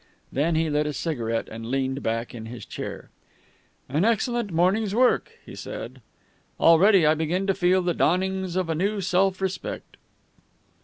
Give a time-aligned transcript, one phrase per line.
[0.31, 3.11] Then he lit a cigarette, and leaned back in his chair.
[3.87, 6.01] "An excellent morning's work," he said.
[6.59, 9.97] "Already I begin to feel the dawnings of a new self respect."